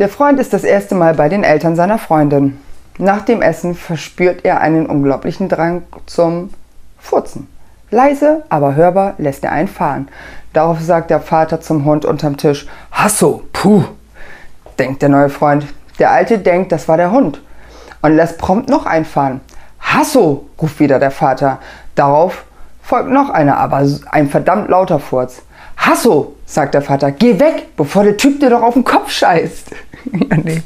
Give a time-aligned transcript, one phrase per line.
[0.00, 2.58] Der Freund ist das erste Mal bei den Eltern seiner Freundin.
[2.98, 6.50] Nach dem Essen verspürt er einen unglaublichen Drang zum
[6.98, 7.46] Furzen.
[7.92, 10.08] Leise, aber hörbar lässt er einen fahren.
[10.52, 13.84] Darauf sagt der Vater zum Hund unterm Tisch: Hasso, puh,
[14.80, 15.66] denkt der neue Freund.
[16.00, 17.40] Der Alte denkt, das war der Hund
[18.02, 19.42] und lässt prompt noch einfahren.
[19.78, 21.60] Hasso, ruft wieder der Vater.
[21.94, 22.44] Darauf
[22.94, 25.42] folgt noch einer, aber ein verdammt lauter Furz.
[25.76, 29.70] Hasso, sagt der Vater, geh weg, bevor der Typ dir doch auf den Kopf scheißt.
[30.30, 30.62] ja, nee.